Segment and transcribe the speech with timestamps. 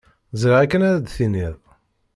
[0.41, 1.57] Ẓriɣ akken ara d-tiniḍ.